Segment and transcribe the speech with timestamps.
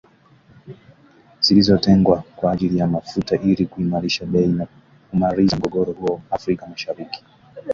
[1.39, 4.67] zilizotengwa kwa ajili ya mafuta ili kuimarisha bei na
[5.11, 7.23] kumaliza mgogoro huo Afrika mashariki